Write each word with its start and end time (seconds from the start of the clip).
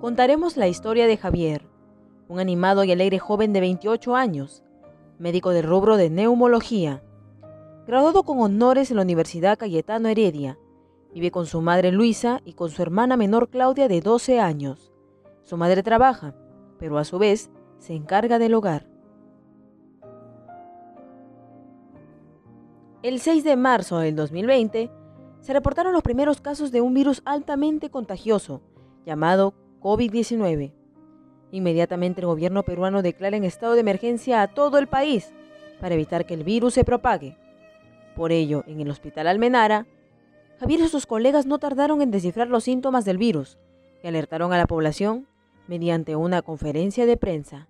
contaremos 0.00 0.56
la 0.56 0.66
historia 0.66 1.06
de 1.06 1.18
Javier, 1.18 1.68
un 2.28 2.40
animado 2.40 2.84
y 2.84 2.92
alegre 2.92 3.18
joven 3.18 3.52
de 3.52 3.60
28 3.60 4.16
años, 4.16 4.64
médico 5.18 5.50
del 5.50 5.64
rubro 5.64 5.98
de 5.98 6.08
neumología, 6.08 7.02
graduado 7.86 8.22
con 8.22 8.40
honores 8.40 8.90
en 8.90 8.96
la 8.96 9.02
Universidad 9.02 9.58
Cayetano 9.58 10.08
Heredia. 10.08 10.58
Vive 11.12 11.30
con 11.30 11.44
su 11.44 11.60
madre 11.60 11.92
Luisa 11.92 12.40
y 12.44 12.54
con 12.54 12.70
su 12.70 12.80
hermana 12.80 13.16
menor 13.16 13.50
Claudia 13.50 13.88
de 13.88 14.00
12 14.00 14.40
años. 14.40 14.90
Su 15.42 15.56
madre 15.56 15.82
trabaja, 15.82 16.34
pero 16.78 16.96
a 16.96 17.04
su 17.04 17.18
vez 17.18 17.50
se 17.78 17.94
encarga 17.94 18.38
del 18.38 18.54
hogar. 18.54 18.88
El 23.02 23.18
6 23.18 23.44
de 23.44 23.56
marzo 23.56 23.98
del 23.98 24.14
2020 24.16 24.90
se 25.40 25.52
reportaron 25.52 25.92
los 25.92 26.02
primeros 26.02 26.40
casos 26.40 26.70
de 26.70 26.80
un 26.80 26.94
virus 26.94 27.22
altamente 27.24 27.90
contagioso 27.90 28.62
llamado 29.04 29.54
COVID-19. 29.80 30.72
Inmediatamente 31.52 32.20
el 32.20 32.26
gobierno 32.26 32.62
peruano 32.64 33.02
declara 33.02 33.36
en 33.36 33.44
estado 33.44 33.74
de 33.74 33.80
emergencia 33.80 34.42
a 34.42 34.48
todo 34.48 34.78
el 34.78 34.86
país 34.86 35.32
para 35.80 35.94
evitar 35.94 36.26
que 36.26 36.34
el 36.34 36.44
virus 36.44 36.74
se 36.74 36.84
propague. 36.84 37.36
Por 38.14 38.32
ello, 38.32 38.62
en 38.66 38.80
el 38.80 38.90
hospital 38.90 39.26
Almenara, 39.26 39.86
Javier 40.60 40.80
y 40.80 40.88
sus 40.88 41.06
colegas 41.06 41.46
no 41.46 41.58
tardaron 41.58 42.02
en 42.02 42.10
descifrar 42.10 42.48
los 42.48 42.64
síntomas 42.64 43.06
del 43.06 43.16
virus 43.16 43.58
y 44.02 44.08
alertaron 44.08 44.52
a 44.52 44.58
la 44.58 44.66
población 44.66 45.26
mediante 45.66 46.16
una 46.16 46.42
conferencia 46.42 47.06
de 47.06 47.16
prensa. 47.16 47.69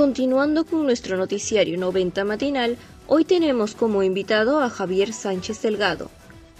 Continuando 0.00 0.64
con 0.64 0.84
nuestro 0.84 1.18
noticiario 1.18 1.76
90 1.76 2.24
matinal, 2.24 2.78
hoy 3.06 3.26
tenemos 3.26 3.74
como 3.74 4.02
invitado 4.02 4.60
a 4.60 4.70
Javier 4.70 5.12
Sánchez 5.12 5.60
Delgado, 5.60 6.10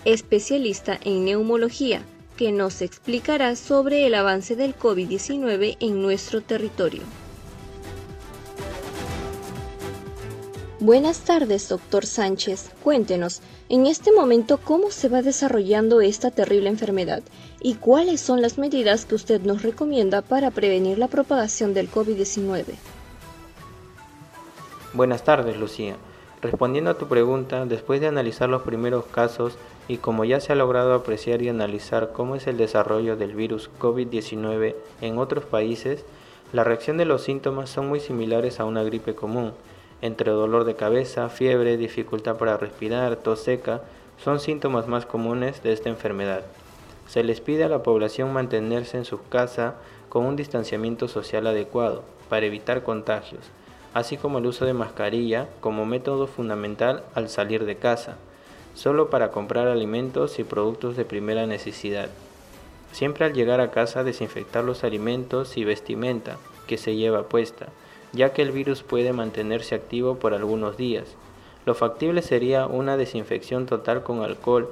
especialista 0.04 1.00
en 1.02 1.24
neumología, 1.24 2.02
que 2.36 2.52
nos 2.52 2.82
explicará 2.82 3.56
sobre 3.56 4.06
el 4.06 4.14
avance 4.14 4.56
del 4.56 4.76
COVID-19 4.76 5.78
en 5.80 6.02
nuestro 6.02 6.42
territorio. 6.42 7.00
Buenas 10.78 11.20
tardes, 11.20 11.66
doctor 11.70 12.04
Sánchez. 12.04 12.68
Cuéntenos, 12.84 13.40
en 13.70 13.86
este 13.86 14.12
momento, 14.12 14.58
¿cómo 14.62 14.90
se 14.90 15.08
va 15.08 15.22
desarrollando 15.22 16.02
esta 16.02 16.30
terrible 16.30 16.68
enfermedad 16.68 17.22
y 17.62 17.76
cuáles 17.76 18.20
son 18.20 18.42
las 18.42 18.58
medidas 18.58 19.06
que 19.06 19.14
usted 19.14 19.40
nos 19.40 19.62
recomienda 19.62 20.20
para 20.20 20.50
prevenir 20.50 20.98
la 20.98 21.08
propagación 21.08 21.72
del 21.72 21.90
COVID-19? 21.90 22.74
Buenas 24.92 25.22
tardes, 25.22 25.56
Lucía. 25.56 25.94
Respondiendo 26.42 26.90
a 26.90 26.98
tu 26.98 27.06
pregunta, 27.06 27.64
después 27.64 28.00
de 28.00 28.08
analizar 28.08 28.48
los 28.48 28.62
primeros 28.62 29.04
casos 29.04 29.56
y 29.86 29.98
como 29.98 30.24
ya 30.24 30.40
se 30.40 30.50
ha 30.50 30.56
logrado 30.56 30.94
apreciar 30.94 31.42
y 31.42 31.48
analizar 31.48 32.10
cómo 32.12 32.34
es 32.34 32.48
el 32.48 32.56
desarrollo 32.56 33.16
del 33.16 33.36
virus 33.36 33.70
COVID-19 33.78 34.74
en 35.00 35.18
otros 35.18 35.44
países, 35.44 36.04
la 36.52 36.64
reacción 36.64 36.96
de 36.96 37.04
los 37.04 37.22
síntomas 37.22 37.70
son 37.70 37.86
muy 37.86 38.00
similares 38.00 38.58
a 38.58 38.64
una 38.64 38.82
gripe 38.82 39.14
común. 39.14 39.52
Entre 40.02 40.32
dolor 40.32 40.64
de 40.64 40.74
cabeza, 40.74 41.28
fiebre, 41.28 41.76
dificultad 41.76 42.34
para 42.34 42.56
respirar, 42.56 43.14
tos 43.14 43.44
seca, 43.44 43.82
son 44.18 44.40
síntomas 44.40 44.88
más 44.88 45.06
comunes 45.06 45.62
de 45.62 45.72
esta 45.72 45.88
enfermedad. 45.88 46.42
Se 47.06 47.22
les 47.22 47.40
pide 47.40 47.62
a 47.62 47.68
la 47.68 47.84
población 47.84 48.32
mantenerse 48.32 48.96
en 48.96 49.04
su 49.04 49.22
casa 49.28 49.76
con 50.08 50.26
un 50.26 50.34
distanciamiento 50.34 51.06
social 51.06 51.46
adecuado 51.46 52.02
para 52.28 52.46
evitar 52.46 52.82
contagios 52.82 53.52
así 53.94 54.16
como 54.16 54.38
el 54.38 54.46
uso 54.46 54.64
de 54.64 54.74
mascarilla 54.74 55.48
como 55.60 55.86
método 55.86 56.26
fundamental 56.26 57.02
al 57.14 57.28
salir 57.28 57.64
de 57.64 57.76
casa, 57.76 58.16
solo 58.74 59.10
para 59.10 59.30
comprar 59.30 59.68
alimentos 59.68 60.38
y 60.38 60.44
productos 60.44 60.96
de 60.96 61.04
primera 61.04 61.46
necesidad. 61.46 62.08
Siempre 62.92 63.24
al 63.24 63.32
llegar 63.32 63.60
a 63.60 63.70
casa 63.70 64.04
desinfectar 64.04 64.64
los 64.64 64.84
alimentos 64.84 65.56
y 65.56 65.64
vestimenta 65.64 66.38
que 66.66 66.78
se 66.78 66.96
lleva 66.96 67.28
puesta, 67.28 67.66
ya 68.12 68.32
que 68.32 68.42
el 68.42 68.52
virus 68.52 68.82
puede 68.82 69.12
mantenerse 69.12 69.74
activo 69.74 70.16
por 70.16 70.34
algunos 70.34 70.76
días. 70.76 71.04
Lo 71.66 71.74
factible 71.74 72.22
sería 72.22 72.66
una 72.66 72.96
desinfección 72.96 73.66
total 73.66 74.02
con 74.02 74.22
alcohol. 74.22 74.68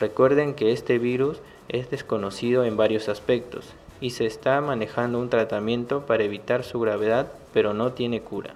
Recuerden 0.00 0.54
que 0.54 0.72
este 0.72 0.98
virus 0.98 1.38
es 1.68 1.90
desconocido 1.90 2.64
en 2.64 2.76
varios 2.76 3.08
aspectos 3.08 3.66
y 4.02 4.10
se 4.10 4.26
está 4.26 4.60
manejando 4.60 5.18
un 5.18 5.30
tratamiento 5.30 6.04
para 6.04 6.24
evitar 6.24 6.64
su 6.64 6.80
gravedad, 6.80 7.32
pero 7.54 7.72
no 7.72 7.92
tiene 7.92 8.20
cura. 8.20 8.52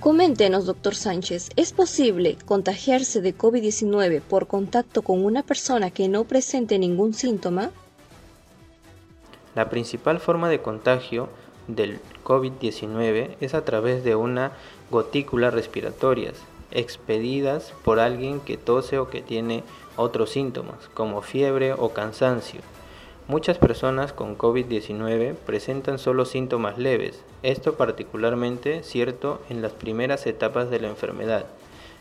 Coméntenos, 0.00 0.66
doctor 0.66 0.96
Sánchez, 0.96 1.50
¿es 1.54 1.72
posible 1.72 2.36
contagiarse 2.44 3.20
de 3.20 3.38
COVID-19 3.38 4.20
por 4.20 4.48
contacto 4.48 5.02
con 5.02 5.24
una 5.24 5.44
persona 5.44 5.92
que 5.92 6.08
no 6.08 6.24
presente 6.24 6.76
ningún 6.80 7.14
síntoma? 7.14 7.70
La 9.54 9.70
principal 9.70 10.18
forma 10.18 10.48
de 10.48 10.60
contagio 10.60 11.28
del 11.68 12.00
COVID-19 12.24 13.36
es 13.40 13.54
a 13.54 13.64
través 13.64 14.02
de 14.02 14.16
una 14.16 14.50
gotícula 14.90 15.52
respiratorias, 15.52 16.34
expedidas 16.72 17.72
por 17.84 18.00
alguien 18.00 18.40
que 18.40 18.56
tose 18.56 18.98
o 18.98 19.08
que 19.08 19.22
tiene 19.22 19.62
otros 19.96 20.30
síntomas, 20.30 20.88
como 20.94 21.22
fiebre 21.22 21.74
o 21.74 21.90
cansancio. 21.90 22.60
Muchas 23.28 23.56
personas 23.56 24.12
con 24.12 24.36
COVID-19 24.36 25.36
presentan 25.36 25.98
solo 25.98 26.24
síntomas 26.24 26.76
leves, 26.76 27.22
esto 27.44 27.74
particularmente 27.74 28.82
cierto 28.82 29.40
en 29.48 29.62
las 29.62 29.72
primeras 29.72 30.26
etapas 30.26 30.70
de 30.70 30.80
la 30.80 30.88
enfermedad. 30.88 31.46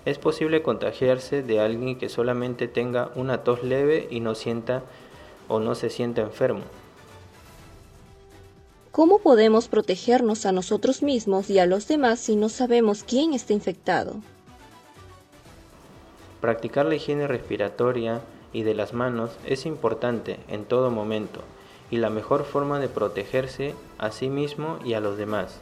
Es 0.03 0.17
posible 0.17 0.63
contagiarse 0.63 1.43
de 1.43 1.59
alguien 1.59 1.99
que 1.99 2.09
solamente 2.09 2.67
tenga 2.67 3.11
una 3.15 3.43
tos 3.43 3.63
leve 3.63 4.07
y 4.09 4.19
no 4.19 4.33
sienta 4.33 4.81
o 5.47 5.59
no 5.59 5.75
se 5.75 5.91
sienta 5.91 6.21
enfermo. 6.21 6.61
¿Cómo 8.91 9.19
podemos 9.19 9.67
protegernos 9.67 10.47
a 10.47 10.51
nosotros 10.51 11.03
mismos 11.03 11.51
y 11.51 11.59
a 11.59 11.67
los 11.67 11.87
demás 11.87 12.19
si 12.19 12.35
no 12.35 12.49
sabemos 12.49 13.03
quién 13.03 13.33
está 13.33 13.53
infectado? 13.53 14.15
Practicar 16.41 16.87
la 16.87 16.95
higiene 16.95 17.27
respiratoria, 17.27 18.21
y 18.53 18.63
de 18.63 18.73
las 18.73 18.93
manos 18.93 19.31
es 19.45 19.65
importante 19.65 20.39
en 20.47 20.65
todo 20.65 20.91
momento 20.91 21.41
y 21.89 21.97
la 21.97 22.09
mejor 22.09 22.45
forma 22.45 22.79
de 22.79 22.87
protegerse 22.87 23.75
a 23.97 24.11
sí 24.11 24.29
mismo 24.29 24.79
y 24.83 24.93
a 24.93 25.01
los 25.01 25.17
demás, 25.17 25.59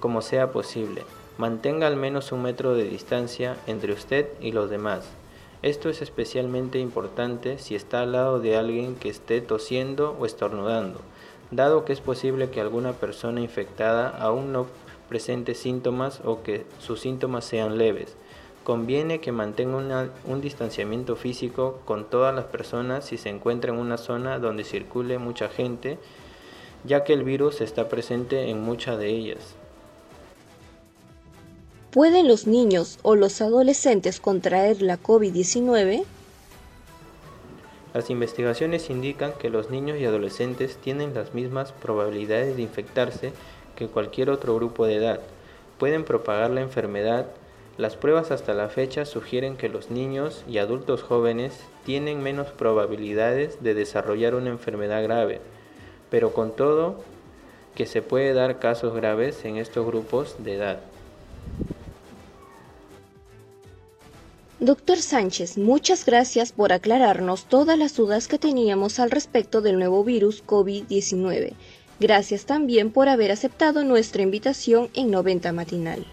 como 0.00 0.22
sea 0.22 0.52
posible. 0.52 1.02
Mantenga 1.36 1.88
al 1.88 1.96
menos 1.96 2.30
un 2.30 2.42
metro 2.42 2.74
de 2.74 2.84
distancia 2.84 3.56
entre 3.66 3.92
usted 3.92 4.28
y 4.40 4.52
los 4.52 4.70
demás. 4.70 5.04
Esto 5.62 5.88
es 5.88 6.00
especialmente 6.00 6.78
importante 6.78 7.58
si 7.58 7.74
está 7.74 8.02
al 8.02 8.12
lado 8.12 8.38
de 8.38 8.56
alguien 8.56 8.94
que 8.94 9.08
esté 9.08 9.40
tosiendo 9.40 10.16
o 10.20 10.26
estornudando, 10.26 11.00
dado 11.50 11.84
que 11.84 11.92
es 11.92 12.00
posible 12.00 12.50
que 12.50 12.60
alguna 12.60 12.92
persona 12.92 13.40
infectada 13.40 14.08
aún 14.08 14.52
no 14.52 14.66
presente 15.08 15.54
síntomas 15.54 16.20
o 16.24 16.42
que 16.42 16.66
sus 16.78 17.00
síntomas 17.00 17.44
sean 17.44 17.78
leves 17.78 18.16
Conviene 18.64 19.20
que 19.20 19.30
mantenga 19.30 20.08
un 20.24 20.40
distanciamiento 20.40 21.16
físico 21.16 21.80
con 21.84 22.08
todas 22.08 22.34
las 22.34 22.46
personas 22.46 23.04
si 23.04 23.18
se 23.18 23.28
encuentra 23.28 23.70
en 23.70 23.78
una 23.78 23.98
zona 23.98 24.38
donde 24.38 24.64
circule 24.64 25.18
mucha 25.18 25.50
gente, 25.50 25.98
ya 26.82 27.04
que 27.04 27.12
el 27.12 27.24
virus 27.24 27.60
está 27.60 27.90
presente 27.90 28.48
en 28.48 28.62
muchas 28.62 28.98
de 28.98 29.10
ellas. 29.10 29.54
¿Pueden 31.90 32.26
los 32.26 32.46
niños 32.46 32.98
o 33.02 33.16
los 33.16 33.42
adolescentes 33.42 34.18
contraer 34.18 34.80
la 34.80 34.98
COVID-19? 34.98 36.04
Las 37.92 38.08
investigaciones 38.08 38.88
indican 38.88 39.34
que 39.38 39.50
los 39.50 39.70
niños 39.70 39.98
y 40.00 40.06
adolescentes 40.06 40.78
tienen 40.78 41.12
las 41.12 41.34
mismas 41.34 41.72
probabilidades 41.72 42.56
de 42.56 42.62
infectarse 42.62 43.32
que 43.76 43.88
cualquier 43.88 44.30
otro 44.30 44.56
grupo 44.56 44.86
de 44.86 44.96
edad. 44.96 45.20
Pueden 45.78 46.04
propagar 46.04 46.50
la 46.50 46.62
enfermedad 46.62 47.26
las 47.76 47.96
pruebas 47.96 48.30
hasta 48.30 48.54
la 48.54 48.68
fecha 48.68 49.04
sugieren 49.04 49.56
que 49.56 49.68
los 49.68 49.90
niños 49.90 50.44
y 50.48 50.58
adultos 50.58 51.02
jóvenes 51.02 51.58
tienen 51.84 52.22
menos 52.22 52.48
probabilidades 52.48 53.62
de 53.64 53.74
desarrollar 53.74 54.36
una 54.36 54.50
enfermedad 54.50 55.02
grave, 55.02 55.40
pero 56.08 56.32
con 56.32 56.54
todo 56.54 57.02
que 57.74 57.86
se 57.86 58.00
puede 58.00 58.32
dar 58.32 58.60
casos 58.60 58.94
graves 58.94 59.44
en 59.44 59.56
estos 59.56 59.84
grupos 59.84 60.36
de 60.38 60.54
edad. 60.54 60.80
Doctor 64.60 64.98
Sánchez, 64.98 65.58
muchas 65.58 66.06
gracias 66.06 66.52
por 66.52 66.72
aclararnos 66.72 67.46
todas 67.46 67.76
las 67.76 67.96
dudas 67.96 68.28
que 68.28 68.38
teníamos 68.38 69.00
al 69.00 69.10
respecto 69.10 69.60
del 69.60 69.78
nuevo 69.78 70.04
virus 70.04 70.44
COVID-19. 70.46 71.54
Gracias 71.98 72.46
también 72.46 72.92
por 72.92 73.08
haber 73.08 73.32
aceptado 73.32 73.82
nuestra 73.82 74.22
invitación 74.22 74.90
en 74.94 75.10
90 75.10 75.52
Matinal. 75.52 76.06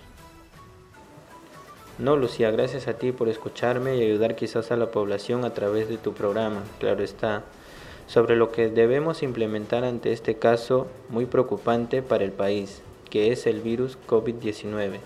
No, 2.01 2.15
Lucía, 2.15 2.49
gracias 2.49 2.87
a 2.87 2.93
ti 2.93 3.11
por 3.11 3.29
escucharme 3.29 3.95
y 3.95 4.01
ayudar 4.01 4.35
quizás 4.35 4.71
a 4.71 4.75
la 4.75 4.89
población 4.89 5.45
a 5.45 5.53
través 5.53 5.87
de 5.87 5.97
tu 5.97 6.13
programa, 6.13 6.63
claro 6.79 7.03
está. 7.03 7.43
sobre 8.07 8.35
lo 8.35 8.51
que 8.51 8.69
debemos 8.69 9.21
implementar 9.21 9.83
ante 9.85 10.11
este 10.11 10.35
caso 10.35 10.87
muy 11.09 11.27
preocupante 11.27 12.01
para 12.01 12.23
el 12.23 12.31
país, 12.31 12.81
que 13.11 13.31
es 13.31 13.45
el 13.45 13.61
virus 13.61 13.99
COVID-19. 14.07 14.97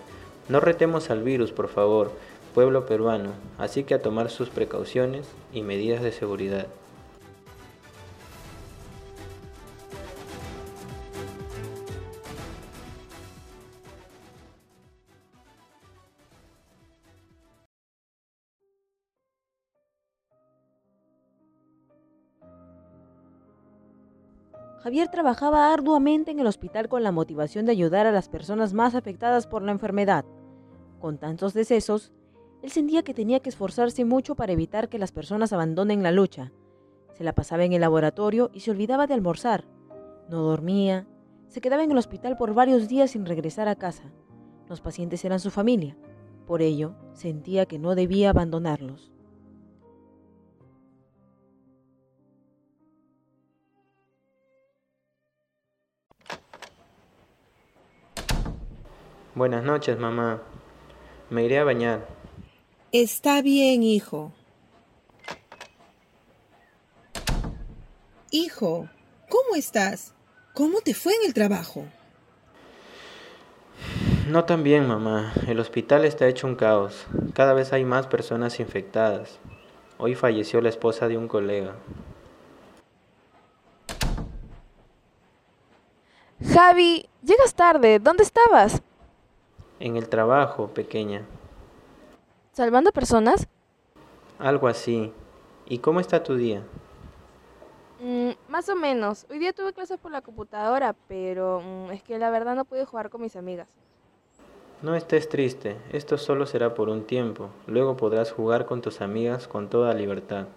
No 0.48 0.62
retemos 0.62 1.10
al 1.10 1.22
virus, 1.22 1.52
por 1.52 1.68
favor, 1.68 2.12
pueblo 2.54 2.86
peruano, 2.86 3.32
así 3.58 3.84
que 3.84 3.94
a 3.94 4.02
tomar 4.02 4.30
sus 4.30 4.48
precauciones 4.48 5.28
y 5.52 5.64
medidas 5.64 6.02
de 6.02 6.14
seguridad. 6.14 6.68
Javier 24.86 25.08
trabajaba 25.08 25.74
arduamente 25.74 26.30
en 26.30 26.40
el 26.40 26.46
hospital 26.46 26.90
con 26.90 27.02
la 27.02 27.12
motivación 27.12 27.66
de 27.66 27.72
ayudar 27.72 28.06
a 28.06 28.12
las 28.12 28.30
personas 28.30 28.76
más 28.76 28.94
afectadas 28.94 29.48
por 29.48 29.64
la 29.64 29.72
enfermedad. 29.72 30.26
Con 31.00 31.18
tantos 31.18 31.56
decesos, 31.56 32.12
él 32.62 32.70
sentía 32.70 33.02
que 33.02 33.16
tenía 33.16 33.40
que 33.40 33.50
esforzarse 33.50 34.06
mucho 34.06 34.36
para 34.36 34.54
evitar 34.54 34.88
que 34.88 35.00
las 35.00 35.12
personas 35.12 35.52
abandonen 35.54 36.04
la 36.04 36.12
lucha. 36.12 36.52
Se 37.14 37.24
la 37.24 37.34
pasaba 37.34 37.64
en 37.64 37.74
el 37.74 37.82
laboratorio 37.82 38.52
y 38.54 38.60
se 38.60 38.70
olvidaba 38.70 39.08
de 39.08 39.16
almorzar. 39.16 39.66
No 40.30 40.44
dormía. 40.44 41.08
Se 41.48 41.62
quedaba 41.62 41.84
en 41.84 41.90
el 41.90 41.98
hospital 41.98 42.38
por 42.38 42.54
varios 42.54 42.88
días 42.88 43.10
sin 43.10 43.26
regresar 43.26 43.68
a 43.68 43.76
casa. 43.78 44.04
Los 44.70 44.82
pacientes 44.82 45.26
eran 45.26 45.40
su 45.40 45.50
familia. 45.50 45.98
Por 46.46 46.62
ello, 46.62 46.94
sentía 47.14 47.66
que 47.66 47.80
no 47.80 47.96
debía 47.96 48.30
abandonarlos. 48.30 49.15
Buenas 59.36 59.66
noches, 59.66 60.00
mamá. 60.00 60.42
Me 61.30 61.44
iré 61.44 61.60
a 61.60 61.66
bañar. 61.66 62.08
Está 62.94 63.42
bien, 63.42 63.84
hijo. 63.84 64.32
Hijo, 68.32 68.88
¿cómo 69.28 69.58
estás? 69.58 70.14
¿Cómo 70.54 70.80
te 70.80 70.94
fue 70.94 71.12
en 71.16 71.28
el 71.28 71.34
trabajo? 71.34 71.84
No 74.30 74.46
tan 74.46 74.64
bien, 74.64 74.88
mamá. 74.88 75.34
El 75.48 75.60
hospital 75.60 76.06
está 76.06 76.28
hecho 76.28 76.48
un 76.48 76.56
caos. 76.56 77.06
Cada 77.34 77.54
vez 77.54 77.74
hay 77.74 77.84
más 77.84 78.08
personas 78.08 78.62
infectadas. 78.62 79.40
Hoy 79.98 80.16
falleció 80.16 80.62
la 80.62 80.70
esposa 80.70 81.10
de 81.10 81.18
un 81.18 81.28
colega. 81.28 81.76
Javi, 86.54 87.10
llegas 87.22 87.54
tarde. 87.54 88.00
¿Dónde 88.00 88.24
estabas? 88.24 88.82
En 89.80 89.98
el 89.98 90.07
trabajo, 90.07 90.68
pequeña. 90.68 91.25
¿Salvando 92.54 92.92
personas? 92.92 93.48
Algo 94.39 94.68
así. 94.68 95.12
¿Y 95.66 95.80
cómo 95.80 96.00
está 96.00 96.24
tu 96.24 96.36
día? 96.36 96.63
Mm, 98.00 98.31
más 98.50 98.69
o 98.69 98.75
menos. 98.75 99.25
Hoy 99.30 99.39
día 99.39 99.51
tuve 99.54 99.74
clases 99.74 99.98
por 99.98 100.12
la 100.12 100.22
computadora, 100.22 100.95
pero 101.07 101.62
mm, 101.62 101.92
es 101.92 102.04
que 102.04 102.18
la 102.18 102.30
verdad 102.30 102.56
no 102.56 102.66
pude 102.66 102.86
jugar 102.86 103.10
con 103.10 103.22
mis 103.22 103.36
amigas. 103.36 103.68
No 104.81 104.95
estés 104.95 105.30
triste, 105.30 105.77
esto 105.92 106.18
solo 106.18 106.45
será 106.45 106.74
por 106.74 106.89
un 106.89 107.06
tiempo. 107.06 107.50
Luego 107.66 107.98
podrás 107.98 108.31
jugar 108.31 108.66
con 108.66 108.81
tus 108.81 109.01
amigas 109.01 109.48
con 109.48 109.69
toda 109.69 109.94
libertad. 109.94 110.48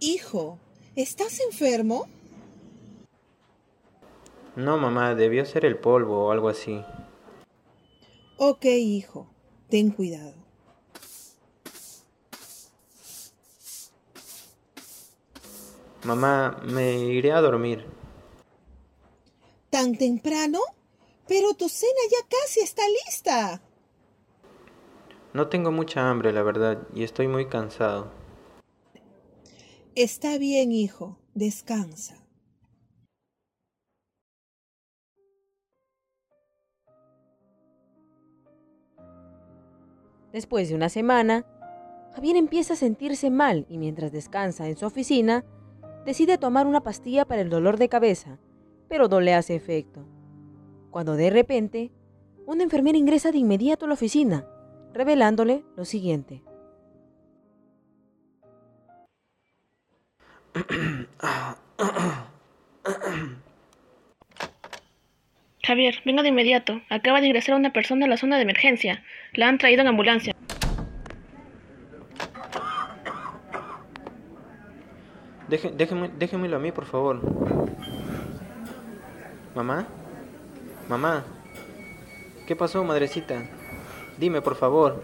Hijo, 0.00 0.58
¿estás 0.96 1.40
enfermo? 1.40 2.06
No, 4.56 4.78
mamá, 4.78 5.14
debió 5.14 5.44
ser 5.44 5.64
el 5.64 5.78
polvo 5.78 6.26
o 6.26 6.30
algo 6.30 6.48
así. 6.48 6.84
Ok, 8.36 8.64
hijo, 8.64 9.28
ten 9.68 9.90
cuidado. 9.90 10.34
Mamá, 16.04 16.60
me 16.64 16.98
iré 16.98 17.32
a 17.32 17.40
dormir. 17.40 17.84
¿Tan 19.70 19.96
temprano? 19.96 20.60
Pero 21.26 21.54
tu 21.54 21.68
cena 21.68 22.00
ya 22.10 22.28
casi 22.28 22.60
está 22.60 22.82
lista. 23.06 23.62
No 25.32 25.48
tengo 25.48 25.72
mucha 25.72 26.08
hambre, 26.10 26.32
la 26.32 26.42
verdad, 26.42 26.86
y 26.94 27.02
estoy 27.02 27.26
muy 27.26 27.48
cansado. 27.48 28.12
Está 29.96 30.38
bien, 30.38 30.70
hijo, 30.70 31.18
descansa. 31.34 32.23
Después 40.34 40.68
de 40.68 40.74
una 40.74 40.88
semana, 40.88 41.46
Javier 42.12 42.34
empieza 42.34 42.72
a 42.72 42.76
sentirse 42.76 43.30
mal 43.30 43.66
y 43.68 43.78
mientras 43.78 44.10
descansa 44.10 44.66
en 44.66 44.76
su 44.76 44.84
oficina, 44.84 45.44
decide 46.04 46.38
tomar 46.38 46.66
una 46.66 46.80
pastilla 46.80 47.24
para 47.24 47.40
el 47.40 47.50
dolor 47.50 47.78
de 47.78 47.88
cabeza, 47.88 48.40
pero 48.88 49.06
no 49.06 49.20
le 49.20 49.32
hace 49.32 49.54
efecto. 49.54 50.04
Cuando 50.90 51.14
de 51.14 51.30
repente, 51.30 51.92
una 52.46 52.64
enfermera 52.64 52.98
ingresa 52.98 53.30
de 53.30 53.38
inmediato 53.38 53.84
a 53.84 53.88
la 53.88 53.94
oficina, 53.94 54.44
revelándole 54.92 55.64
lo 55.76 55.84
siguiente. 55.84 56.42
Javier, 65.64 66.02
venga 66.04 66.22
de 66.22 66.28
inmediato. 66.28 66.82
Acaba 66.90 67.20
de 67.22 67.26
ingresar 67.26 67.54
una 67.54 67.72
persona 67.72 68.04
a 68.04 68.08
la 68.08 68.18
zona 68.18 68.36
de 68.36 68.42
emergencia. 68.42 69.02
La 69.32 69.48
han 69.48 69.56
traído 69.56 69.80
en 69.80 69.88
ambulancia. 69.88 70.34
déjeme, 75.48 76.10
déjemelo 76.18 76.56
a 76.56 76.58
mí, 76.58 76.70
por 76.70 76.84
favor. 76.84 77.20
¿Mamá? 79.54 79.86
¿Mamá? 80.88 81.24
¿Qué 82.46 82.56
pasó, 82.56 82.84
madrecita? 82.84 83.42
Dime, 84.18 84.42
por 84.42 84.56
favor. 84.56 85.02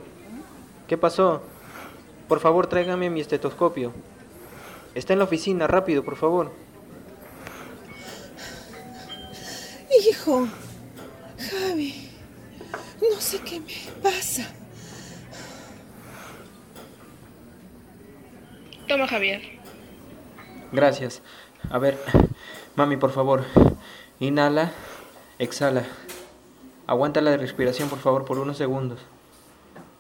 ¿Qué 0.87 0.99
pasó? 0.99 1.43
Por 2.29 2.40
favor, 2.40 2.67
tráigame 2.67 3.09
mi 3.09 3.21
estetoscopio. 3.21 3.95
Está 4.95 5.14
en 5.14 5.21
la 5.21 5.25
oficina, 5.25 5.67
rápido, 5.67 6.05
por 6.05 6.17
favor. 6.17 6.52
Hijo, 10.21 10.47
Javi, 11.39 12.11
no 13.00 13.19
sé 13.19 13.39
qué 13.41 13.59
me 13.59 13.75
pasa. 14.03 14.47
Toma, 18.87 19.09
Javier. 19.09 19.41
Gracias. 20.73 21.23
A 21.71 21.79
ver, 21.79 21.99
mami, 22.77 22.99
por 22.99 23.12
favor. 23.12 23.47
Inhala, 24.19 24.73
exhala. 25.39 25.87
Aguanta 26.87 27.23
la 27.23 27.39
respiración, 27.39 27.89
por 27.89 28.00
favor, 28.00 28.27
por 28.27 28.39
unos 28.39 28.59
segundos. 28.59 29.00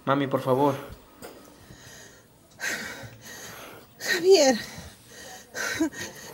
Mami, 0.04 0.26
por 0.26 0.42
favor. 0.42 0.74
Javier, 3.98 4.58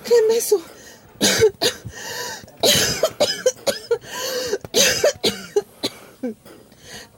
¿qué 0.05 0.14
me 0.28 0.40
su... 0.40 0.61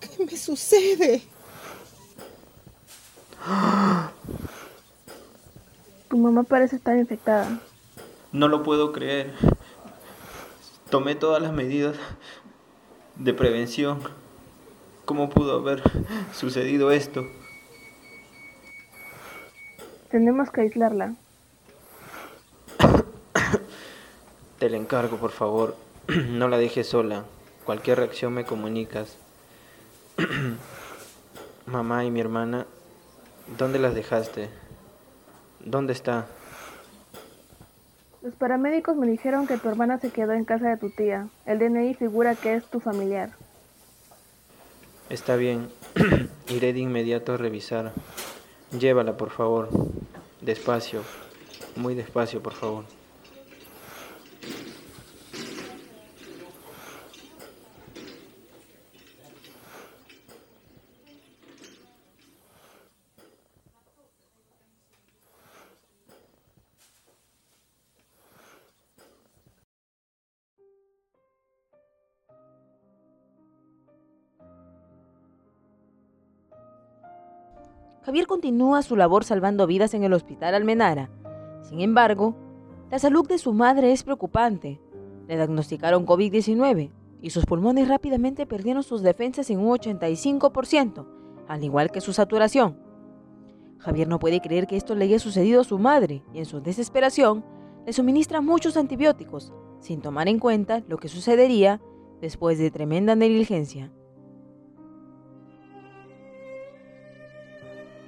¿Qué 0.00 0.24
me 0.24 0.36
sucede? 0.48 1.20
Tu 6.08 6.16
mamá 6.16 6.42
parece 6.44 6.76
estar 6.76 6.96
infectada. 6.96 7.60
No 8.32 8.48
lo 8.48 8.62
puedo 8.62 8.92
creer. 8.92 9.34
Tomé 10.88 11.14
todas 11.16 11.42
las 11.42 11.52
medidas 11.52 11.96
de 13.16 13.34
prevención. 13.34 13.98
¿Cómo 15.04 15.28
pudo 15.28 15.58
haber 15.58 15.82
sucedido 16.32 16.92
esto? 16.92 17.26
Tenemos 20.10 20.50
que 20.50 20.62
aislarla. 20.62 21.14
Te 24.58 24.70
le 24.70 24.78
encargo, 24.78 25.18
por 25.18 25.32
favor. 25.32 25.76
No 26.30 26.48
la 26.48 26.56
dejes 26.56 26.88
sola. 26.88 27.26
Cualquier 27.66 27.98
reacción 27.98 28.32
me 28.32 28.46
comunicas. 28.46 29.18
Mamá 31.66 32.04
y 32.04 32.10
mi 32.10 32.20
hermana, 32.20 32.66
¿dónde 33.56 33.78
las 33.78 33.94
dejaste? 33.94 34.48
¿Dónde 35.64 35.92
está? 35.92 36.26
Los 38.22 38.34
paramédicos 38.34 38.96
me 38.96 39.06
dijeron 39.06 39.46
que 39.46 39.58
tu 39.58 39.68
hermana 39.68 40.00
se 40.00 40.10
quedó 40.10 40.32
en 40.32 40.44
casa 40.44 40.68
de 40.70 40.76
tu 40.76 40.90
tía. 40.90 41.28
El 41.46 41.60
DNI 41.60 41.94
figura 41.94 42.34
que 42.34 42.56
es 42.56 42.64
tu 42.64 42.80
familiar. 42.80 43.30
Está 45.08 45.36
bien, 45.36 45.68
iré 46.48 46.72
de 46.72 46.80
inmediato 46.80 47.34
a 47.34 47.36
revisar. 47.36 47.92
Llévala, 48.76 49.16
por 49.16 49.30
favor. 49.30 49.68
Despacio, 50.40 51.02
muy 51.76 51.94
despacio, 51.94 52.42
por 52.42 52.54
favor. 52.54 52.84
Javier 78.08 78.26
continúa 78.26 78.80
su 78.80 78.96
labor 78.96 79.22
salvando 79.22 79.66
vidas 79.66 79.92
en 79.92 80.02
el 80.02 80.14
hospital 80.14 80.54
Almenara. 80.54 81.10
Sin 81.60 81.82
embargo, 81.82 82.34
la 82.90 82.98
salud 82.98 83.28
de 83.28 83.36
su 83.36 83.52
madre 83.52 83.92
es 83.92 84.02
preocupante. 84.02 84.80
Le 85.26 85.36
diagnosticaron 85.36 86.06
COVID-19 86.06 86.90
y 87.20 87.28
sus 87.28 87.44
pulmones 87.44 87.86
rápidamente 87.86 88.46
perdieron 88.46 88.82
sus 88.82 89.02
defensas 89.02 89.50
en 89.50 89.58
un 89.58 89.76
85%, 89.76 91.06
al 91.48 91.62
igual 91.62 91.90
que 91.90 92.00
su 92.00 92.14
saturación. 92.14 92.78
Javier 93.76 94.08
no 94.08 94.18
puede 94.18 94.40
creer 94.40 94.66
que 94.66 94.78
esto 94.78 94.94
le 94.94 95.04
haya 95.04 95.18
sucedido 95.18 95.60
a 95.60 95.64
su 95.64 95.78
madre 95.78 96.22
y 96.32 96.38
en 96.38 96.46
su 96.46 96.62
desesperación 96.62 97.44
le 97.84 97.92
suministra 97.92 98.40
muchos 98.40 98.78
antibióticos, 98.78 99.52
sin 99.80 100.00
tomar 100.00 100.28
en 100.28 100.38
cuenta 100.38 100.82
lo 100.88 100.96
que 100.96 101.08
sucedería 101.08 101.82
después 102.22 102.58
de 102.58 102.70
tremenda 102.70 103.14
negligencia. 103.16 103.92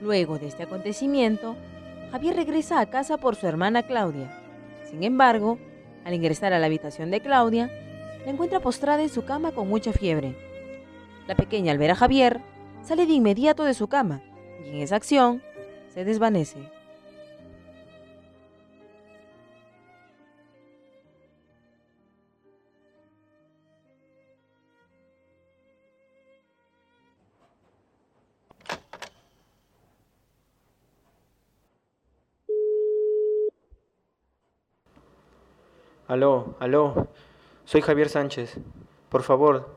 Luego 0.00 0.38
de 0.38 0.47
este 0.47 0.62
acontecimiento, 0.62 1.57
Javier 2.11 2.35
regresa 2.37 2.80
a 2.80 2.87
casa 2.87 3.19
por 3.19 3.37
su 3.37 3.47
hermana 3.47 3.83
Claudia. 3.83 4.30
Sin 4.90 5.04
embargo, 5.04 5.59
al 6.04 6.14
ingresar 6.14 6.52
a 6.52 6.59
la 6.59 6.66
habitación 6.66 7.11
de 7.11 7.21
Claudia, 7.21 7.71
la 8.25 8.33
encuentra 8.33 8.61
postrada 8.61 9.02
en 9.02 9.11
su 9.11 9.25
cama 9.25 9.52
con 9.52 9.69
mucha 9.69 9.92
fiebre. 9.92 10.35
La 11.26 11.37
pequeña 11.37 11.73
al 11.73 11.78
ver 11.78 11.90
a 11.90 11.97
Javier, 11.97 12.40
sale 12.83 13.07
de 13.07 13.12
inmediato 13.12 13.64
de 13.64 13.75
su 13.75 13.88
cama 13.88 14.23
y 14.64 14.71
en 14.71 14.76
esa 14.76 14.97
acción 14.97 15.42
se 15.88 16.04
desvanece. 16.04 16.79
Aló, 36.11 36.57
aló. 36.59 37.07
Soy 37.64 37.83
Javier 37.83 38.09
Sánchez. 38.09 38.59
Por 39.11 39.23
favor, 39.23 39.76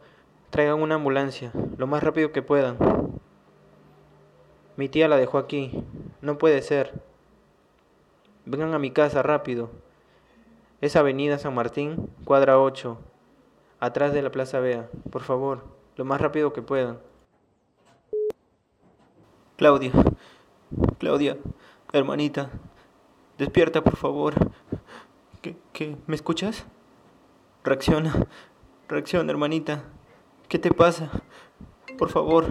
traigan 0.50 0.82
una 0.82 0.96
ambulancia, 0.96 1.52
lo 1.78 1.86
más 1.86 2.02
rápido 2.02 2.32
que 2.32 2.42
puedan. 2.42 2.80
Mi 4.76 4.90
tía 4.90 5.08
la 5.08 5.18
dejó 5.18 5.38
aquí. 5.38 5.84
No 6.22 6.40
puede 6.40 6.64
ser. 6.64 7.04
Vengan 8.46 8.74
a 8.74 8.80
mi 8.80 8.90
casa 8.90 9.22
rápido. 9.22 9.70
Es 10.82 10.96
Avenida 10.96 11.38
San 11.38 11.54
Martín, 11.54 12.10
cuadra 12.26 12.60
8, 12.60 12.98
atrás 13.80 14.12
de 14.12 14.24
la 14.24 14.32
Plaza 14.32 14.60
Bea. 14.60 14.90
Por 15.12 15.22
favor, 15.22 15.64
lo 15.98 16.04
más 16.04 16.20
rápido 16.20 16.52
que 16.52 16.64
puedan. 16.64 16.98
Claudia, 19.56 19.92
Claudia, 20.98 21.38
hermanita, 21.92 22.50
despierta 23.38 23.84
por 23.84 23.98
favor. 23.98 24.34
¿Qué? 25.44 25.98
¿Me 26.08 26.16
escuchas? 26.16 26.66
Reacciona, 27.66 28.28
reacciona, 28.88 29.30
hermanita. 29.30 29.84
¿Qué 30.48 30.58
te 30.58 30.72
pasa? 30.72 31.12
Por 31.98 32.10
favor. 32.10 32.46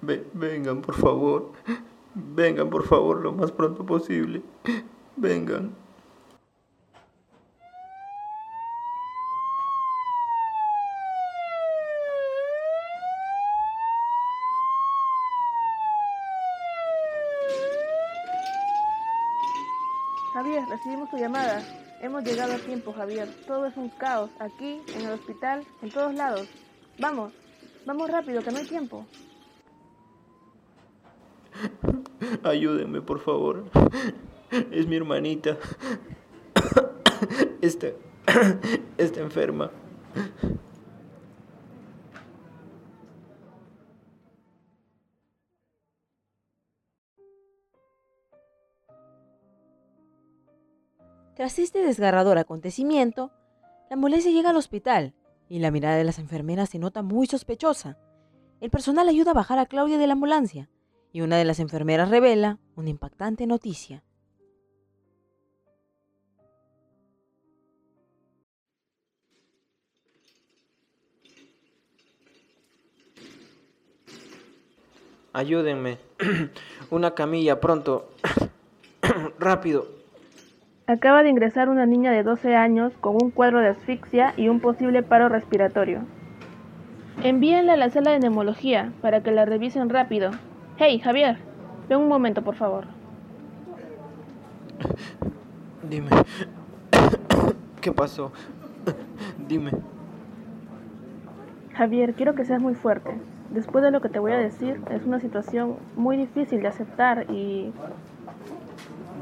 Ve- 0.00 0.26
vengan, 0.34 0.82
por 0.82 0.94
favor. 0.96 1.52
Vengan, 2.14 2.68
por 2.70 2.84
favor, 2.86 3.22
lo 3.22 3.32
más 3.32 3.52
pronto 3.52 3.84
posible. 3.86 4.42
Vengan. 5.16 5.74
Javier, 20.42 20.64
recibimos 20.68 21.08
tu 21.08 21.16
llamada. 21.16 21.62
Hemos 22.00 22.24
llegado 22.24 22.54
a 22.54 22.58
tiempo, 22.58 22.92
Javier. 22.92 23.28
Todo 23.46 23.66
es 23.66 23.76
un 23.76 23.90
caos, 23.90 24.28
aquí, 24.40 24.80
en 24.92 25.02
el 25.02 25.12
hospital, 25.12 25.64
en 25.82 25.90
todos 25.92 26.12
lados. 26.16 26.48
Vamos, 26.98 27.32
vamos 27.86 28.10
rápido, 28.10 28.42
que 28.42 28.50
no 28.50 28.58
hay 28.58 28.66
tiempo. 28.66 29.06
Ayúdenme, 32.42 33.02
por 33.02 33.20
favor. 33.20 33.66
Es 34.72 34.88
mi 34.88 34.96
hermanita. 34.96 35.56
Está, 37.60 37.92
está 38.98 39.20
enferma. 39.20 39.70
Tras 51.42 51.58
este 51.58 51.82
desgarrador 51.82 52.38
acontecimiento, 52.38 53.32
la 53.90 53.94
ambulancia 53.94 54.30
llega 54.30 54.50
al 54.50 54.56
hospital 54.56 55.12
y 55.48 55.58
la 55.58 55.72
mirada 55.72 55.96
de 55.96 56.04
las 56.04 56.20
enfermeras 56.20 56.70
se 56.70 56.78
nota 56.78 57.02
muy 57.02 57.26
sospechosa. 57.26 57.98
El 58.60 58.70
personal 58.70 59.08
ayuda 59.08 59.32
a 59.32 59.34
bajar 59.34 59.58
a 59.58 59.66
Claudia 59.66 59.98
de 59.98 60.06
la 60.06 60.12
ambulancia 60.12 60.70
y 61.12 61.22
una 61.22 61.36
de 61.36 61.44
las 61.44 61.58
enfermeras 61.58 62.10
revela 62.10 62.60
una 62.76 62.90
impactante 62.90 63.48
noticia. 63.48 64.04
Ayúdenme. 75.32 75.98
Una 76.90 77.16
camilla, 77.16 77.60
pronto. 77.60 78.12
Rápido. 79.40 80.01
Acaba 80.86 81.22
de 81.22 81.30
ingresar 81.30 81.68
una 81.68 81.86
niña 81.86 82.10
de 82.10 82.24
12 82.24 82.56
años 82.56 82.92
con 83.00 83.16
un 83.22 83.30
cuadro 83.30 83.60
de 83.60 83.68
asfixia 83.68 84.34
y 84.36 84.48
un 84.48 84.58
posible 84.58 85.04
paro 85.04 85.28
respiratorio. 85.28 86.00
Envíenla 87.22 87.74
a 87.74 87.76
la 87.76 87.88
sala 87.88 88.10
de 88.10 88.18
neumología 88.18 88.92
para 89.00 89.22
que 89.22 89.30
la 89.30 89.44
revisen 89.44 89.88
rápido. 89.88 90.32
Hey, 90.78 90.98
Javier, 90.98 91.38
ven 91.88 91.98
un 91.98 92.08
momento, 92.08 92.42
por 92.42 92.56
favor. 92.56 92.86
Dime. 95.88 96.10
¿Qué 97.80 97.92
pasó? 97.92 98.32
Dime. 99.46 99.70
Javier, 101.74 102.14
quiero 102.14 102.34
que 102.34 102.44
seas 102.44 102.60
muy 102.60 102.74
fuerte. 102.74 103.12
Después 103.50 103.84
de 103.84 103.92
lo 103.92 104.00
que 104.00 104.08
te 104.08 104.18
voy 104.18 104.32
a 104.32 104.38
decir, 104.38 104.80
es 104.90 105.04
una 105.04 105.20
situación 105.20 105.76
muy 105.94 106.16
difícil 106.16 106.60
de 106.60 106.68
aceptar 106.68 107.30
y 107.30 107.72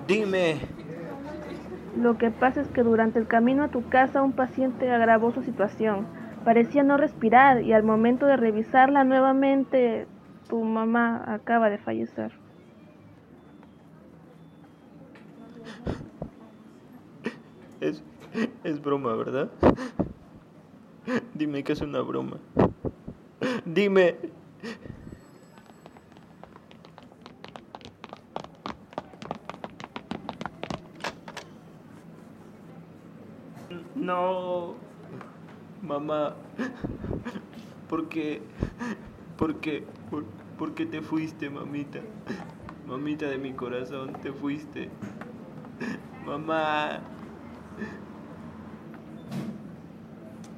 Dime. 0.06 0.56
Lo 2.00 2.16
que 2.16 2.30
pasa 2.30 2.62
es 2.62 2.68
que 2.68 2.82
durante 2.82 3.18
el 3.18 3.26
camino 3.26 3.64
a 3.64 3.68
tu 3.68 3.88
casa 3.88 4.22
un 4.22 4.32
paciente 4.32 4.90
agravó 4.90 5.32
su 5.32 5.42
situación. 5.42 6.06
Parecía 6.44 6.82
no 6.82 6.96
respirar 6.96 7.62
y 7.62 7.72
al 7.72 7.82
momento 7.82 8.26
de 8.26 8.36
revisarla 8.36 9.04
nuevamente, 9.04 10.06
tu 10.48 10.62
mamá 10.64 11.22
acaba 11.26 11.68
de 11.68 11.78
fallecer. 11.78 12.32
Es, 17.80 18.02
es 18.64 18.82
broma, 18.82 19.14
¿verdad? 19.14 19.50
Dime 21.34 21.62
que 21.62 21.72
es 21.72 21.80
una 21.80 22.00
broma. 22.00 22.38
Dime. 23.64 24.16
No. 33.94 34.74
Mamá. 35.82 36.34
¿Por 37.88 38.08
qué? 38.08 38.42
¿Por 39.36 39.56
qué? 39.60 39.84
¿Por, 40.10 40.24
por 40.58 40.74
qué 40.74 40.86
te 40.86 41.00
fuiste, 41.00 41.48
mamita? 41.50 42.00
Mamita 42.86 43.26
de 43.26 43.38
mi 43.38 43.52
corazón, 43.52 44.12
te 44.20 44.32
fuiste. 44.32 44.90
Mamá. 46.26 47.00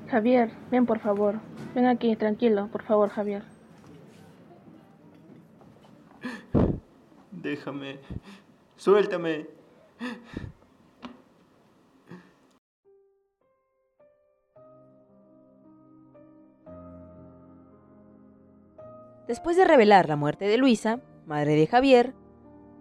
Javier, 0.08 0.50
ven 0.70 0.84
por 0.84 0.98
favor. 0.98 1.36
Ven 1.74 1.86
aquí, 1.86 2.16
tranquilo, 2.16 2.68
por 2.68 2.82
favor, 2.82 3.08
Javier. 3.08 3.44
Déjame. 7.30 7.98
Suéltame. 8.76 9.46
Después 19.32 19.56
de 19.56 19.64
revelar 19.64 20.10
la 20.10 20.16
muerte 20.16 20.44
de 20.44 20.58
Luisa, 20.58 21.00
madre 21.24 21.54
de 21.54 21.66
Javier, 21.66 22.12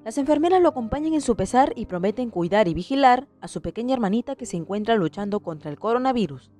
las 0.03 0.17
enfermeras 0.17 0.61
lo 0.61 0.67
acompañan 0.67 1.13
en 1.13 1.21
su 1.21 1.37
pesar 1.37 1.71
y 1.77 1.85
prometen 1.85 2.29
cuidar 2.29 2.67
y 2.67 2.73
vigilar 2.73 3.29
a 3.39 3.47
su 3.47 3.61
pequeña 3.61 3.93
hermanita 3.93 4.35
que 4.35 4.45
se 4.45 4.57
encuentra 4.57 4.95
luchando 4.95 5.39
contra 5.39 5.71
el 5.71 5.79
coronavirus. 5.79 6.51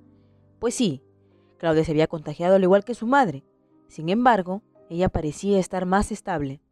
Pues 0.60 0.74
sí, 0.74 1.02
Claudia 1.58 1.84
se 1.84 1.90
había 1.90 2.06
contagiado 2.06 2.54
al 2.54 2.62
igual 2.62 2.86
que 2.86 2.94
su 2.94 3.06
madre. 3.06 3.44
Sin 3.88 4.08
embargo, 4.08 4.62
ella 4.88 5.10
parecía 5.10 5.58
estar 5.58 5.84
más 5.84 6.10
estable. 6.10 6.62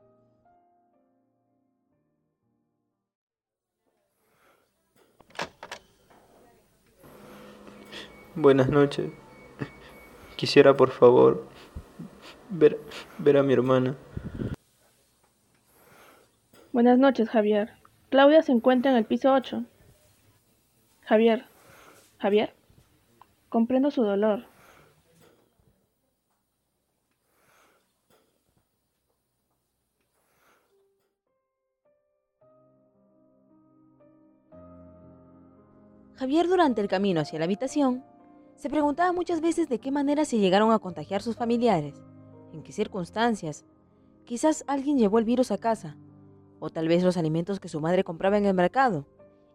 Buenas 8.34 8.70
noches. 8.70 9.12
Quisiera, 10.36 10.74
por 10.74 10.88
favor, 10.88 11.49
ver, 12.50 12.78
ver 13.18 13.36
a 13.36 13.42
mi 13.42 13.52
hermana. 13.52 13.96
Buenas 16.72 16.98
noches, 16.98 17.28
Javier. 17.28 17.70
Claudia 18.10 18.42
se 18.42 18.52
encuentra 18.52 18.90
en 18.90 18.96
el 18.96 19.04
piso 19.04 19.32
8. 19.32 19.64
Javier. 21.02 21.46
Javier. 22.18 22.54
Comprendo 23.48 23.90
su 23.90 24.02
dolor. 24.02 24.44
Javier 36.16 36.48
durante 36.48 36.82
el 36.82 36.88
camino 36.88 37.20
hacia 37.20 37.38
la 37.38 37.46
habitación 37.46 38.04
se 38.54 38.68
preguntaba 38.68 39.10
muchas 39.12 39.40
veces 39.40 39.70
de 39.70 39.78
qué 39.78 39.90
manera 39.90 40.26
se 40.26 40.38
llegaron 40.38 40.70
a 40.70 40.78
contagiar 40.78 41.22
sus 41.22 41.34
familiares, 41.34 41.94
en 42.52 42.62
qué 42.62 42.72
circunstancias. 42.72 43.64
Quizás 44.24 44.64
alguien 44.66 44.98
llevó 44.98 45.18
el 45.18 45.24
virus 45.24 45.50
a 45.50 45.58
casa, 45.58 45.96
o 46.58 46.70
tal 46.70 46.88
vez 46.88 47.02
los 47.02 47.16
alimentos 47.16 47.58
que 47.58 47.68
su 47.68 47.80
madre 47.80 48.04
compraba 48.04 48.38
en 48.38 48.46
el 48.46 48.54
mercado. 48.54 49.06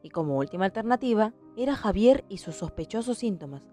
Y 0.01 0.09
como 0.09 0.37
última 0.37 0.65
alternativa, 0.65 1.33
era 1.57 1.75
Javier 1.75 2.25
y 2.29 2.39
sus 2.39 2.55
sospechosos 2.55 3.17
síntomas. 3.17 3.63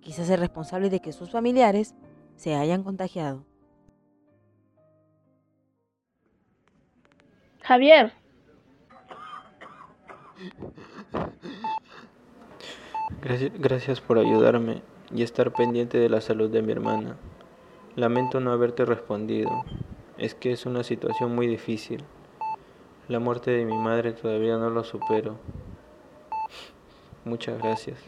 Quizás 0.00 0.28
el 0.30 0.40
responsable 0.40 0.90
de 0.90 1.00
que 1.00 1.12
sus 1.12 1.30
familiares 1.30 1.94
se 2.36 2.54
hayan 2.54 2.82
contagiado. 2.82 3.44
Javier. 7.62 8.12
Gracias, 13.22 13.52
gracias 13.58 14.00
por 14.02 14.18
ayudarme 14.18 14.82
y 15.10 15.22
estar 15.22 15.52
pendiente 15.52 15.96
de 15.96 16.10
la 16.10 16.20
salud 16.20 16.50
de 16.50 16.60
mi 16.60 16.72
hermana. 16.72 17.16
Lamento 17.96 18.40
no 18.40 18.52
haberte 18.52 18.84
respondido. 18.84 19.64
Es 20.18 20.34
que 20.34 20.52
es 20.52 20.66
una 20.66 20.82
situación 20.82 21.34
muy 21.34 21.46
difícil. 21.46 22.04
La 23.08 23.18
muerte 23.20 23.50
de 23.50 23.64
mi 23.64 23.76
madre 23.76 24.12
todavía 24.12 24.56
no 24.56 24.70
lo 24.70 24.82
supero. 24.84 25.38
Muchas 27.24 27.58
gracias. 27.58 27.98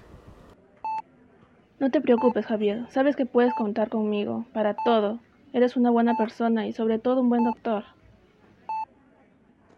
No 1.78 1.90
te 1.90 2.00
preocupes, 2.00 2.46
Javier. 2.46 2.86
Sabes 2.90 3.16
que 3.16 3.26
puedes 3.26 3.52
contar 3.54 3.90
conmigo 3.90 4.46
para 4.52 4.74
todo. 4.84 5.20
Eres 5.52 5.76
una 5.76 5.90
buena 5.90 6.16
persona 6.16 6.66
y 6.66 6.72
sobre 6.72 6.98
todo 6.98 7.20
un 7.20 7.28
buen 7.28 7.44
doctor. 7.44 7.84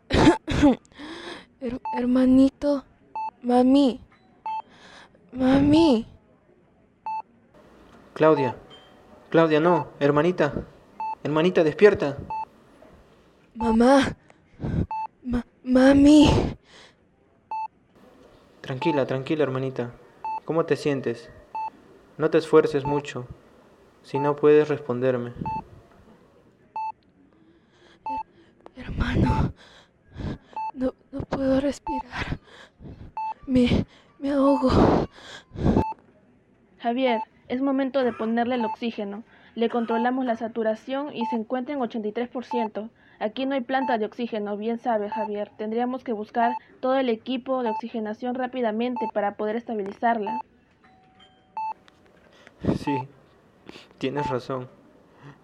Her- 1.60 1.80
hermanito, 1.96 2.84
mami, 3.42 4.00
mami. 5.32 6.06
Claudia, 8.14 8.56
Claudia, 9.30 9.60
no, 9.60 9.88
hermanita, 10.00 10.52
hermanita, 11.22 11.62
despierta. 11.62 12.16
Mamá, 13.54 14.16
ma- 15.22 15.44
mami. 15.62 16.28
Tranquila, 18.62 19.06
tranquila, 19.06 19.42
hermanita. 19.42 19.90
¿Cómo 20.44 20.64
te 20.64 20.76
sientes? 20.76 21.30
No 22.16 22.30
te 22.30 22.38
esfuerces 22.38 22.84
mucho. 22.84 23.26
Si 24.02 24.18
no 24.18 24.34
puedes 24.36 24.68
responderme. 24.68 25.32
Hermano, 28.76 29.52
no, 30.74 30.94
no 31.12 31.20
puedo 31.20 31.60
respirar. 31.60 32.38
Me, 33.46 33.84
me 34.18 34.30
ahogo. 34.30 34.70
Javier, 36.78 37.20
es 37.48 37.60
momento 37.62 38.04
de 38.04 38.12
ponerle 38.12 38.56
el 38.56 38.64
oxígeno. 38.64 39.24
Le 39.54 39.68
controlamos 39.68 40.24
la 40.24 40.36
saturación 40.36 41.14
y 41.14 41.24
se 41.26 41.36
encuentra 41.36 41.74
en 41.74 41.80
83%. 41.80 42.90
Aquí 43.20 43.46
no 43.46 43.54
hay 43.54 43.62
planta 43.62 43.98
de 43.98 44.06
oxígeno, 44.06 44.56
bien 44.56 44.78
sabes, 44.78 45.12
Javier. 45.12 45.50
Tendríamos 45.56 46.04
que 46.04 46.12
buscar 46.12 46.52
todo 46.80 46.96
el 46.96 47.08
equipo 47.08 47.62
de 47.62 47.70
oxigenación 47.70 48.34
rápidamente 48.34 49.08
para 49.12 49.34
poder 49.34 49.56
estabilizarla. 49.56 50.40
Sí, 52.76 52.96
tienes 53.98 54.28
razón. 54.28 54.68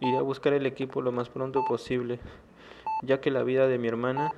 Iré 0.01 0.19
a 0.19 0.23
buscar 0.23 0.53
el 0.53 0.67
equipo 0.67 1.03
lo 1.03 1.11
más 1.11 1.29
pronto 1.29 1.65
posible, 1.65 2.21
ya 3.03 3.21
que 3.21 3.31
la 3.31 3.43
vida 3.43 3.67
de 3.67 3.79
mi 3.79 3.89
hermana 3.89 4.33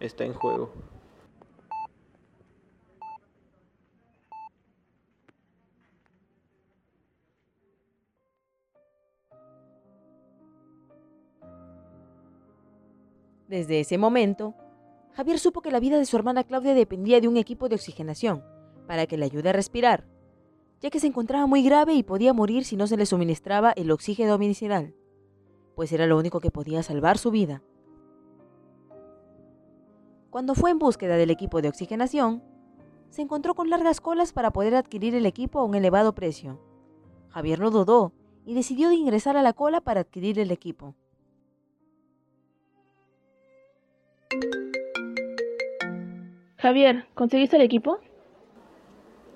está 0.00 0.24
en 0.24 0.34
juego. 0.34 0.72
Desde 13.48 13.80
ese 13.80 13.96
momento, 13.96 14.54
Javier 15.14 15.38
supo 15.38 15.62
que 15.62 15.70
la 15.70 15.80
vida 15.80 15.96
de 15.96 16.04
su 16.04 16.16
hermana 16.16 16.44
Claudia 16.44 16.74
dependía 16.74 17.18
de 17.18 17.28
un 17.28 17.38
equipo 17.38 17.70
de 17.70 17.76
oxigenación 17.76 18.44
para 18.86 19.06
que 19.06 19.16
le 19.16 19.24
ayude 19.24 19.48
a 19.48 19.54
respirar, 19.54 20.06
ya 20.80 20.90
que 20.90 21.00
se 21.00 21.06
encontraba 21.06 21.46
muy 21.46 21.62
grave 21.62 21.94
y 21.94 22.02
podía 22.02 22.34
morir 22.34 22.66
si 22.66 22.76
no 22.76 22.86
se 22.86 22.98
le 22.98 23.06
suministraba 23.06 23.72
el 23.72 23.90
oxígeno 23.90 24.36
medicinal, 24.36 24.94
pues 25.74 25.92
era 25.92 26.06
lo 26.06 26.18
único 26.18 26.40
que 26.40 26.50
podía 26.50 26.82
salvar 26.82 27.16
su 27.16 27.30
vida. 27.30 27.62
Cuando 30.28 30.54
fue 30.54 30.70
en 30.70 30.78
búsqueda 30.78 31.16
del 31.16 31.30
equipo 31.30 31.62
de 31.62 31.68
oxigenación, 31.68 32.42
se 33.08 33.22
encontró 33.22 33.54
con 33.54 33.70
largas 33.70 34.02
colas 34.02 34.34
para 34.34 34.50
poder 34.50 34.74
adquirir 34.74 35.14
el 35.14 35.24
equipo 35.24 35.58
a 35.58 35.64
un 35.64 35.74
elevado 35.74 36.14
precio. 36.14 36.60
Javier 37.30 37.60
no 37.60 37.70
dudó 37.70 38.12
y 38.44 38.52
decidió 38.52 38.90
de 38.90 38.96
ingresar 38.96 39.38
a 39.38 39.42
la 39.42 39.54
cola 39.54 39.80
para 39.80 40.00
adquirir 40.00 40.38
el 40.38 40.50
equipo. 40.50 40.94
Javier, 46.58 47.06
¿conseguiste 47.14 47.56
el 47.56 47.62
equipo? 47.62 48.00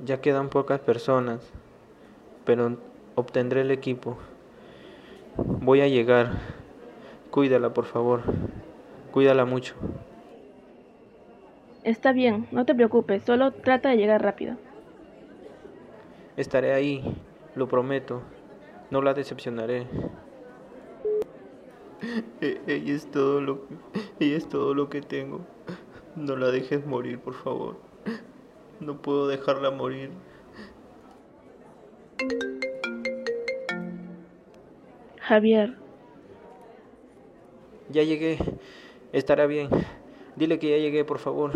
Ya 0.05 0.21
quedan 0.21 0.49
pocas 0.51 0.81
personas, 0.81 1.41
pero 2.45 2.77
obtendré 3.15 3.63
el 3.63 3.71
equipo. 3.71 4.19
Voy 5.37 5.81
a 5.81 5.89
llegar. 5.89 6.33
Cuídala, 7.31 7.73
por 7.73 7.85
favor. 7.87 8.23
Cuídala 9.13 9.45
mucho. 9.45 9.75
Está 11.85 12.13
bien, 12.13 12.49
no 12.51 12.65
te 12.65 12.75
preocupes, 12.75 13.25
solo 13.25 13.53
trata 13.53 13.91
de 13.91 13.97
llegar 13.97 14.21
rápido. 14.23 14.59
Estaré 16.37 16.73
ahí, 16.73 17.15
lo 17.55 17.69
prometo. 17.69 18.23
No 18.91 19.03
la 19.03 19.15
decepcionaré. 19.15 19.87
E- 22.41 22.61
Ella 22.67 22.95
es 22.95 23.11
todo 23.11 23.41
lo 23.41 23.67
que, 23.67 23.75
ella 24.21 24.37
es 24.37 24.49
todo 24.49 24.75
lo 24.75 24.89
que 24.89 25.01
tengo. 25.03 25.41
No 26.17 26.37
la 26.37 26.51
dejes 26.51 26.87
morir, 26.87 27.19
por 27.19 27.35
favor. 27.35 27.77
No 28.81 29.01
puedo 29.01 29.29
dejarla 29.29 29.71
morir. 29.71 30.11
Javier, 35.21 35.77
Ya 37.89 38.03
llegué. 38.03 38.39
Estará 39.13 39.47
bien. 39.47 39.69
Dile 40.37 40.59
que 40.59 40.71
ya 40.71 40.79
llegué, 40.79 41.05
por 41.05 41.19
favor. 41.19 41.53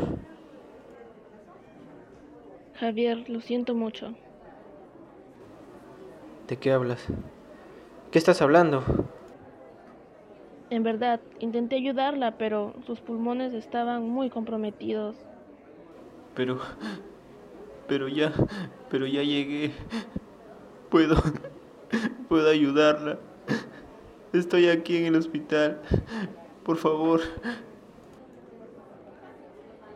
Javier, 2.74 3.28
lo 3.30 3.40
siento 3.40 3.74
mucho. 3.74 4.14
¿De 6.46 6.58
qué 6.58 6.72
hablas? 6.72 7.06
¿Qué 8.10 8.18
estás 8.18 8.42
hablando? 8.42 8.84
En 10.68 10.82
verdad, 10.82 11.20
intenté 11.38 11.76
ayudarla, 11.76 12.38
pero 12.38 12.74
sus 12.86 13.00
pulmones 13.00 13.54
estaban 13.54 14.08
muy 14.08 14.30
comprometidos. 14.30 15.16
Pero, 16.34 16.58
pero 17.86 18.08
ya, 18.08 18.32
pero 18.90 19.06
ya 19.06 19.22
llegué. 19.22 19.72
Puedo, 20.90 21.16
puedo 22.28 22.50
ayudarla. 22.50 23.18
Estoy 24.32 24.68
aquí 24.68 24.96
en 24.96 25.06
el 25.06 25.16
hospital. 25.16 25.80
Por 26.64 26.76
favor. 26.78 27.20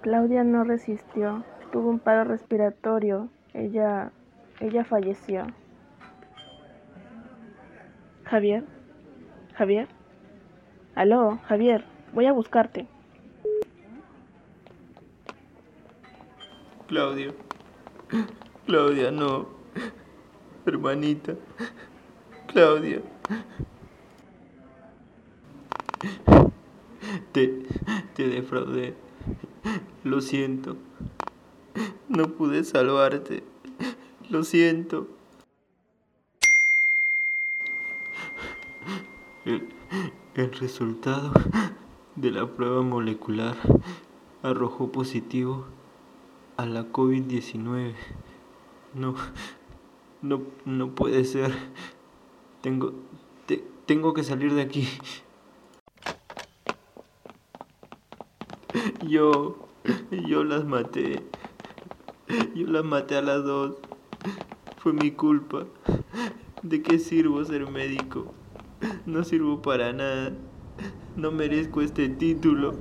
Claudia 0.02 0.44
no 0.44 0.64
resistió. 0.64 1.44
Tuvo 1.72 1.90
un 1.90 1.98
paro 1.98 2.24
respiratorio. 2.24 3.28
Ella, 3.54 4.12
ella 4.61 4.85
falleció. 4.85 5.46
Javier. 8.24 8.64
Javier. 9.54 9.99
Aló, 10.94 11.38
Javier. 11.46 11.85
Voy 12.12 12.26
a 12.26 12.33
buscarte. 12.33 12.87
Claudia. 16.88 17.33
Claudia, 18.66 19.11
no. 19.11 19.48
Hermanita. 20.66 21.35
Claudia. 22.48 23.00
Te, 27.33 27.62
te 28.14 28.29
defraudé. 28.29 28.94
Lo 30.03 30.20
siento. 30.20 30.76
No 32.09 32.29
pude 32.29 32.64
salvarte. 32.64 33.44
Lo 34.29 34.42
siento. 34.42 35.07
El, 40.35 40.53
resultado 40.53 41.33
de 42.14 42.31
la 42.31 42.47
prueba 42.47 42.83
molecular 42.83 43.57
arrojó 44.43 44.93
positivo 44.93 45.64
a 46.57 46.66
la 46.66 46.90
COVID-19. 46.93 47.95
No, 48.95 49.14
no, 50.23 50.43
no 50.64 50.95
puede 50.95 51.25
ser. 51.25 51.53
Tengo, 52.61 52.93
te, 53.47 53.64
tengo 53.87 54.14
que 54.14 54.23
salir 54.23 54.55
de 54.55 54.62
aquí. 54.62 54.88
Yo, 59.09 59.57
yo 60.29 60.45
las 60.45 60.64
maté. 60.64 61.25
Yo 62.55 62.69
las 62.69 62.85
maté 62.85 63.16
a 63.16 63.23
las 63.23 63.43
dos. 63.43 63.77
Fue 64.79 64.93
mi 64.93 65.11
culpa. 65.11 65.66
¿De 66.62 66.83
qué 66.83 66.99
sirvo 67.01 67.45
ser 67.45 67.69
médico? 67.69 68.33
No 69.07 69.25
sirvo 69.25 69.62
para 69.62 69.93
nada. 69.93 70.33
No 71.16 71.31
merezco 71.31 71.83
este 71.83 72.09
título. 72.09 72.75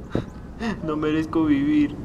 No 0.86 0.96
merezco 0.96 1.46
vivir. 1.46 1.96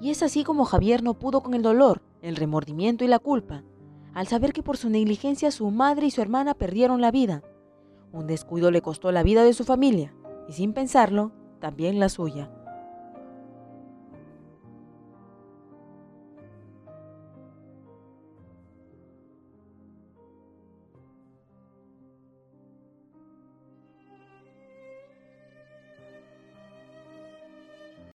Y 0.00 0.10
es 0.10 0.22
así 0.22 0.44
como 0.44 0.64
Javier 0.64 1.02
no 1.02 1.14
pudo 1.14 1.42
con 1.42 1.54
el 1.54 1.62
dolor, 1.62 2.02
el 2.22 2.36
remordimiento 2.36 3.04
y 3.04 3.08
la 3.08 3.18
culpa, 3.18 3.64
al 4.14 4.26
saber 4.26 4.52
que 4.52 4.62
por 4.62 4.76
su 4.76 4.88
negligencia 4.88 5.50
su 5.50 5.70
madre 5.70 6.06
y 6.06 6.10
su 6.10 6.22
hermana 6.22 6.54
perdieron 6.54 7.00
la 7.00 7.10
vida. 7.10 7.42
Un 8.12 8.26
descuido 8.26 8.70
le 8.70 8.82
costó 8.82 9.12
la 9.12 9.22
vida 9.22 9.44
de 9.44 9.52
su 9.52 9.64
familia 9.64 10.14
y 10.48 10.52
sin 10.52 10.72
pensarlo, 10.72 11.32
también 11.60 11.98
la 12.00 12.08
suya. 12.08 12.50